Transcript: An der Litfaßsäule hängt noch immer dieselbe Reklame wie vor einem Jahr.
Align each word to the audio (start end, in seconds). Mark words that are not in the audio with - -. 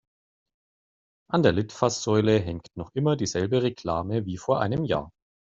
An 1.31 1.43
der 1.43 1.51
Litfaßsäule 1.51 2.39
hängt 2.39 2.69
noch 2.75 2.89
immer 2.95 3.15
dieselbe 3.15 3.61
Reklame 3.61 4.25
wie 4.25 4.37
vor 4.37 4.59
einem 4.59 4.83
Jahr. 4.83 5.11